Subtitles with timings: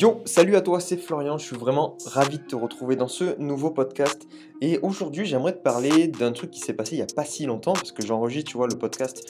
[0.00, 3.38] Yo, salut à toi, c'est Florian, je suis vraiment ravi de te retrouver dans ce
[3.38, 4.26] nouveau podcast.
[4.62, 7.44] Et aujourd'hui, j'aimerais te parler d'un truc qui s'est passé il n'y a pas si
[7.44, 9.22] longtemps, parce que j'enregistre, tu vois, le podcast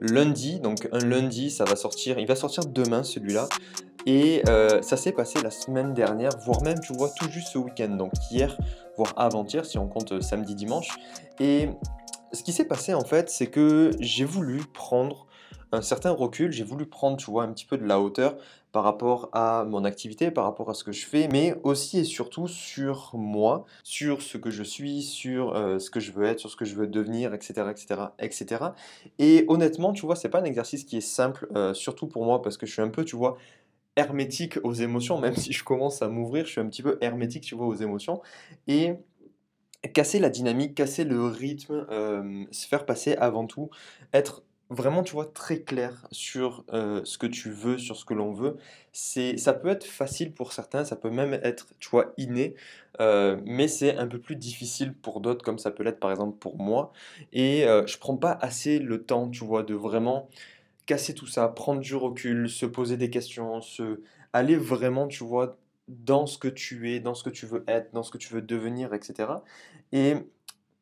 [0.00, 3.48] lundi, donc un lundi, ça va sortir, il va sortir demain celui-là.
[4.06, 7.58] Et euh, ça s'est passé la semaine dernière, voire même, tu vois, tout juste ce
[7.58, 8.56] week-end, donc hier,
[8.96, 10.90] voire avant-hier, si on compte euh, samedi, dimanche.
[11.40, 11.68] Et
[12.32, 15.26] ce qui s'est passé, en fait, c'est que j'ai voulu prendre
[15.72, 18.36] un certain recul, j'ai voulu prendre, tu vois, un petit peu de la hauteur
[18.72, 22.04] par rapport à mon activité, par rapport à ce que je fais, mais aussi et
[22.04, 26.40] surtout sur moi, sur ce que je suis, sur euh, ce que je veux être,
[26.40, 28.64] sur ce que je veux devenir, etc., etc., etc.
[29.18, 32.42] Et honnêtement, tu vois, c'est pas un exercice qui est simple, euh, surtout pour moi,
[32.42, 33.36] parce que je suis un peu, tu vois,
[33.96, 37.44] hermétique aux émotions, même si je commence à m'ouvrir, je suis un petit peu hermétique,
[37.44, 38.22] tu vois, aux émotions.
[38.68, 38.94] Et
[39.88, 43.70] casser la dynamique, casser le rythme, euh, se faire passer avant tout,
[44.12, 48.14] être vraiment, tu vois, très clair sur euh, ce que tu veux, sur ce que
[48.14, 48.56] l'on veut.
[48.92, 52.54] C'est, ça peut être facile pour certains, ça peut même être, tu vois, inné,
[53.00, 56.38] euh, mais c'est un peu plus difficile pour d'autres, comme ça peut l'être par exemple
[56.38, 56.92] pour moi.
[57.32, 60.28] Et euh, je prends pas assez le temps, tu vois, de vraiment
[60.86, 64.00] casser tout ça, prendre du recul, se poser des questions, se
[64.32, 65.56] aller vraiment, tu vois,
[65.88, 68.32] dans ce que tu es, dans ce que tu veux être, dans ce que tu
[68.32, 69.28] veux devenir, etc.
[69.92, 70.16] Et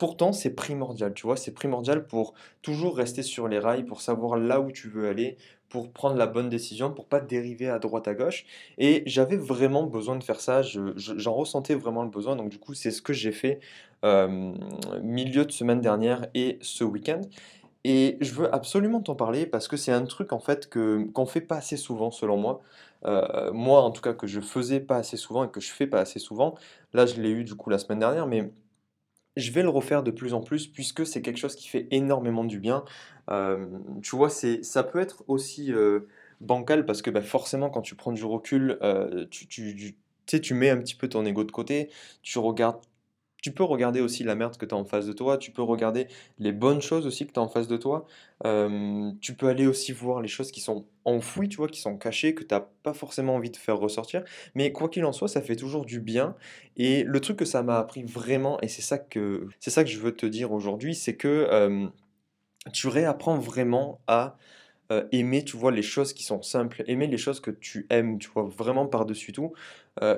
[0.01, 4.39] Pourtant, c'est primordial, tu vois, c'est primordial pour toujours rester sur les rails, pour savoir
[4.39, 5.37] là où tu veux aller,
[5.69, 8.47] pour prendre la bonne décision, pour pas dériver à droite à gauche.
[8.79, 12.73] Et j'avais vraiment besoin de faire ça, j'en ressentais vraiment le besoin, donc du coup,
[12.73, 13.61] c'est ce que j'ai fait
[14.07, 14.55] euh,
[15.03, 17.21] milieu de semaine dernière et ce week-end.
[17.85, 21.27] Et je veux absolument t'en parler parce que c'est un truc en fait que qu'on
[21.27, 22.63] fait pas assez souvent selon moi.
[23.07, 25.87] Euh, moi en tout cas que je faisais pas assez souvent et que je fais
[25.87, 26.55] pas assez souvent.
[26.95, 28.51] Là je l'ai eu du coup la semaine dernière, mais
[29.41, 32.45] je vais le refaire de plus en plus puisque c'est quelque chose qui fait énormément
[32.45, 32.85] du bien.
[33.31, 33.67] Euh,
[34.03, 36.01] tu vois, c'est, ça peut être aussi euh,
[36.41, 40.79] bancal parce que bah, forcément, quand tu prends du recul, euh, tu, tu, mets un
[40.79, 41.91] petit peu ton ego de côté,
[42.23, 42.81] tu regardes
[43.43, 45.63] tu peux regarder aussi la merde que tu as en face de toi, tu peux
[45.63, 46.07] regarder
[46.39, 48.07] les bonnes choses aussi que tu as en face de toi,
[49.21, 52.35] tu peux aller aussi voir les choses qui sont enfouies, tu vois, qui sont cachées,
[52.35, 54.23] que tu n'as pas forcément envie de faire ressortir,
[54.55, 56.35] mais quoi qu'il en soit, ça fait toujours du bien,
[56.77, 59.91] et le truc que ça m'a appris vraiment, et c'est ça que, c'est ça que
[59.91, 61.91] je veux te dire aujourd'hui, c'est que
[62.73, 64.37] tu réapprends vraiment à
[65.13, 68.29] aimer, tu vois, les choses qui sont simples, aimer les choses que tu aimes, tu
[68.29, 69.53] vois, vraiment par-dessus tout,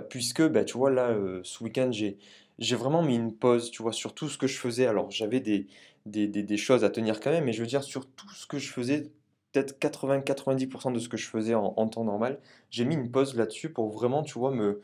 [0.09, 2.19] puisque, bah, tu vois, là, ce week-end, j'ai
[2.63, 4.87] j'ai vraiment mis une pause, tu vois, sur tout ce que je faisais.
[4.87, 5.67] Alors, j'avais des,
[6.07, 8.59] des, des, choses à tenir quand même, mais je veux dire, sur tout ce que
[8.59, 9.11] je faisais,
[9.53, 12.41] peut-être 80-90% de ce que je faisais en, temps normal,
[12.71, 14.81] j'ai mis une pause là-dessus pour vraiment, tu vois, me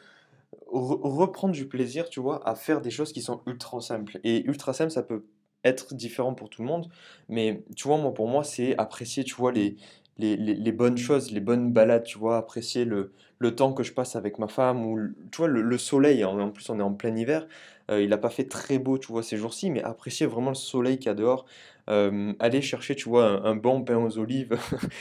[0.71, 4.19] reprendre du plaisir, tu vois, à faire des choses qui sont ultra simples.
[4.25, 5.25] Et ultra simple, ça peut
[5.65, 6.89] être différent pour tout le monde,
[7.29, 9.77] mais tu vois, moi, pour moi, c'est apprécier, tu vois, les,
[10.19, 14.17] les, bonnes choses, les bonnes balades, tu vois, apprécier le, le temps que je passe
[14.17, 14.99] avec ma femme, ou
[15.31, 17.47] tu vois, le, soleil, en, plus on est en plein hiver,
[17.91, 20.57] euh, il n'a pas fait très beau, tu vois, ces jours-ci, mais apprécier vraiment le
[20.57, 21.47] soleil qu'il y a dehors,
[21.89, 24.59] euh, aller chercher, tu vois, un, bon pain aux olives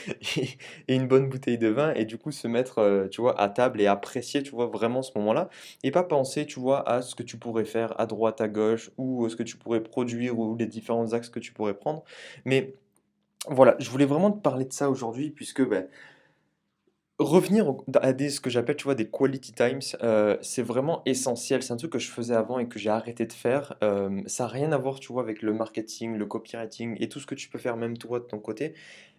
[0.87, 3.49] et, une bonne bouteille de vin, et du coup se mettre, euh, tu vois, à
[3.49, 5.49] table et apprécier, tu vois, vraiment ce moment-là,
[5.83, 8.91] et pas penser, tu vois, à ce que tu pourrais faire à droite, à gauche,
[8.97, 12.03] ou ce que tu pourrais produire, ou les différents axes que tu pourrais prendre,
[12.45, 12.75] mais
[13.49, 15.87] voilà, je voulais vraiment te parler de ça aujourd'hui, puisque ben,
[17.19, 21.63] revenir à des, ce que j'appelle, tu des quality times, euh, c'est vraiment essentiel.
[21.63, 23.75] C'est un truc que je faisais avant et que j'ai arrêté de faire.
[23.83, 27.25] Euh, ça n'a rien à voir, tu avec le marketing, le copywriting et tout ce
[27.25, 28.73] que tu peux faire même toi de ton côté.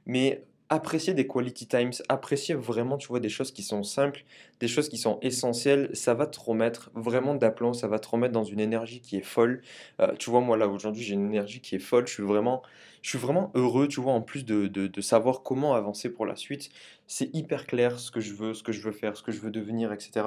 [0.06, 4.24] Mais apprécier des quality times, apprécier vraiment, tu vois, des choses qui sont simples,
[4.60, 8.32] des choses qui sont essentielles, ça va te remettre vraiment d'aplomb, ça va te remettre
[8.32, 9.62] dans une énergie qui est folle.
[10.00, 12.62] Euh, tu vois, moi là aujourd'hui j'ai une énergie qui est folle, je suis vraiment,
[13.00, 16.36] je suis vraiment heureux, tu vois, en plus de, de, savoir comment avancer pour la
[16.36, 16.70] suite.
[17.06, 19.40] C'est hyper clair ce que je veux, ce que je veux faire, ce que je
[19.40, 20.26] veux devenir, etc.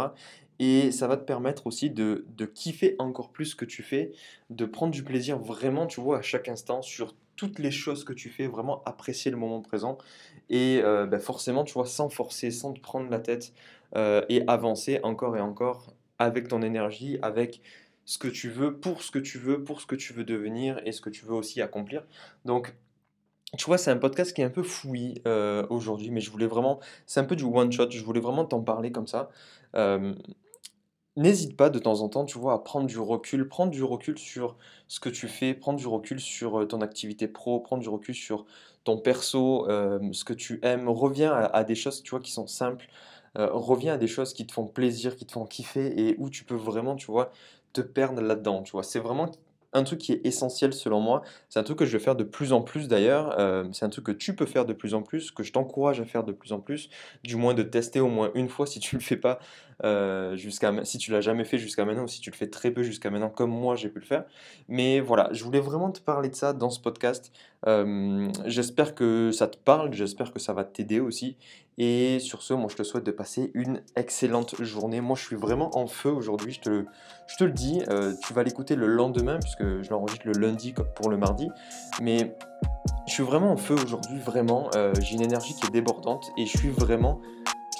[0.57, 4.11] Et ça va te permettre aussi de, de kiffer encore plus ce que tu fais,
[4.49, 8.13] de prendre du plaisir vraiment, tu vois, à chaque instant sur toutes les choses que
[8.13, 9.97] tu fais, vraiment apprécier le moment présent.
[10.51, 13.51] Et euh, bah, forcément, tu vois, sans forcer, sans te prendre la tête
[13.95, 17.63] euh, et avancer encore et encore avec ton énergie, avec
[18.05, 20.79] ce que tu veux, pour ce que tu veux, pour ce que tu veux devenir
[20.85, 22.03] et ce que tu veux aussi accomplir.
[22.45, 22.75] Donc,
[23.57, 26.45] tu vois, c'est un podcast qui est un peu fouillis euh, aujourd'hui, mais je voulais
[26.45, 29.31] vraiment, c'est un peu du one shot, je voulais vraiment t'en parler comme ça.
[31.17, 34.17] N'hésite pas de temps en temps, tu vois, à prendre du recul, prendre du recul
[34.17, 34.55] sur
[34.87, 38.15] ce que tu fais, prendre du recul sur euh, ton activité pro, prendre du recul
[38.15, 38.45] sur
[38.85, 40.87] ton perso, euh, ce que tu aimes.
[40.87, 42.87] Reviens à, des choses, tu vois, qui sont simples.
[43.37, 46.29] Euh, reviens à des choses qui te font plaisir, qui te font kiffer et où
[46.29, 47.31] tu peux vraiment, tu vois,
[47.73, 48.83] te perdre là-dedans, tu vois.
[48.83, 49.29] C'est vraiment
[49.73, 51.23] un truc qui est essentiel selon moi.
[51.49, 53.37] C'est un truc que je vais faire de plus en plus d'ailleurs.
[53.73, 56.05] C'est un truc que tu peux faire de plus en plus, que je t'encourage à
[56.05, 56.89] faire de plus en plus.
[57.23, 59.39] Du moins de tester au moins une fois si tu ne le fais pas.
[59.83, 62.71] Euh, jusqu'à si tu l'as jamais fait jusqu'à maintenant ou si tu le fais très
[62.71, 64.25] peu jusqu'à maintenant comme moi j'ai pu le faire.
[64.67, 67.31] Mais voilà, je voulais vraiment te parler de ça dans ce podcast.
[67.67, 71.37] Euh, j'espère que ça te parle, j'espère que ça va t'aider aussi.
[71.77, 75.01] Et sur ce, moi je te souhaite de passer une excellente journée.
[75.01, 76.85] Moi je suis vraiment en feu aujourd'hui, je te,
[77.27, 77.81] je te le dis.
[77.89, 81.49] Euh, tu vas l'écouter le lendemain puisque je l'enregistre le lundi pour le mardi.
[82.01, 82.35] Mais
[83.07, 84.69] je suis vraiment en feu aujourd'hui, vraiment.
[84.99, 87.19] J'ai une énergie qui est débordante et je suis vraiment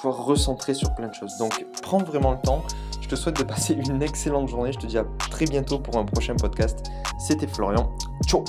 [0.10, 1.38] recentrer sur plein de choses.
[1.38, 2.64] Donc prends vraiment le temps.
[3.02, 4.72] Je te souhaite de passer une excellente journée.
[4.72, 6.90] Je te dis à très bientôt pour un prochain podcast.
[7.20, 7.92] C'était Florian.
[8.26, 8.44] Ciao